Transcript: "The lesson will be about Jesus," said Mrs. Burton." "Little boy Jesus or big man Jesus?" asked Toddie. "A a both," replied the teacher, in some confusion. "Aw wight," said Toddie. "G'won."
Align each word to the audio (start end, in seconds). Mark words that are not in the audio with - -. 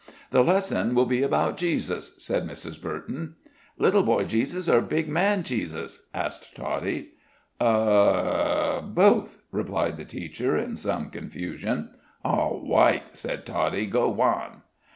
"The 0.31 0.43
lesson 0.43 0.95
will 0.95 1.05
be 1.05 1.21
about 1.21 1.57
Jesus," 1.57 2.13
said 2.17 2.43
Mrs. 2.47 2.81
Burton." 2.81 3.35
"Little 3.77 4.01
boy 4.01 4.23
Jesus 4.23 4.67
or 4.67 4.81
big 4.81 5.07
man 5.07 5.43
Jesus?" 5.43 6.07
asked 6.11 6.55
Toddie. 6.55 7.09
"A 7.59 8.77
a 8.79 8.83
both," 8.83 9.43
replied 9.51 9.97
the 9.97 10.05
teacher, 10.05 10.57
in 10.57 10.75
some 10.75 11.11
confusion. 11.11 11.91
"Aw 12.25 12.63
wight," 12.65 13.11
said 13.13 13.45
Toddie. 13.45 13.85
"G'won." 13.85 14.63